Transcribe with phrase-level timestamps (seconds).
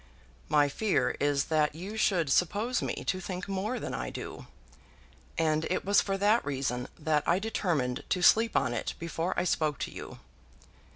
[0.49, 4.47] "My fear is that you should suppose me to think more than I do.
[5.37, 9.43] And it was for that reason that I determined to sleep on it before I
[9.43, 10.17] spoke to you."